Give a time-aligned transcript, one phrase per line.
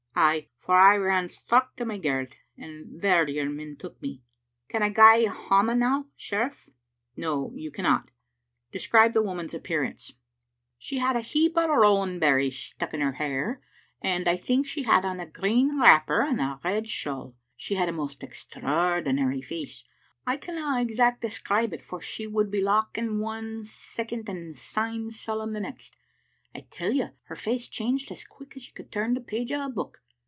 [0.31, 4.21] "Ay, for I ran straucht to my garret, and there your men took me.
[4.67, 6.69] Can I gae hame now, sheriff?""
[7.17, 8.09] No, you cannot.
[8.71, 11.21] Describe the woman's appearance." Digitized by VjOOQ IC S8 XShc xmie Ainidter." She had a
[11.21, 13.61] heap o' rowan berries stuck in her hair,
[14.01, 17.33] and, I think, she had on a green wrapper and a red shawl.
[17.55, 19.85] She had a most extraordinary face.
[20.27, 25.53] I canna exact describe it, for she would be lauchin' one second and syne solemn
[25.53, 25.95] the next.
[26.53, 29.65] I tell you her face changed as quick as you could turn the pages o'
[29.65, 29.99] a book.